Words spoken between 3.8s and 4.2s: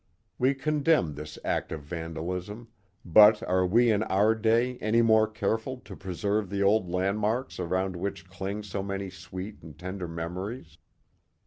in